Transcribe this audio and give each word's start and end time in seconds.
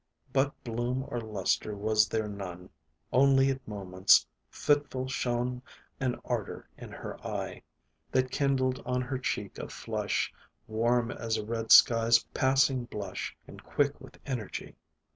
But 0.33 0.63
bloom 0.63 1.05
or 1.09 1.21
lustre 1.21 1.75
was 1.75 2.07
there 2.09 2.27
none, 2.27 2.71
Only 3.13 3.51
at 3.51 3.67
moments, 3.67 4.25
fitful 4.49 5.07
shone 5.07 5.61
An 5.99 6.19
ardour 6.25 6.67
in 6.75 6.89
her 6.91 7.21
eye, 7.23 7.61
That 8.11 8.31
kindled 8.31 8.81
on 8.83 9.03
her 9.03 9.19
cheek 9.19 9.59
a 9.59 9.69
flush, 9.69 10.33
Warm 10.65 11.11
as 11.11 11.37
a 11.37 11.45
red 11.45 11.71
sky's 11.71 12.23
passing 12.33 12.85
blush 12.85 13.35
And 13.47 13.63
quick 13.63 14.01
with 14.01 14.17
energy. 14.25 14.75